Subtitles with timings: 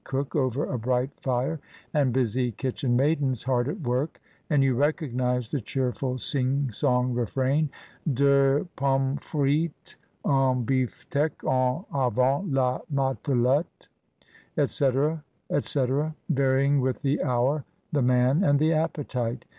[0.03, 1.59] cook over a bright fire,
[1.93, 7.69] and busy kitchen maidens hard at work, and you recognise the cheerful sing song refrain,
[8.11, 9.95] "Deux pommes f rites
[10.25, 13.89] ^ un bt/tecky en avant la matelotte
[14.57, 15.23] ^^
[15.61, 19.45] &c, &., varying with the hour, the man, and the appetite.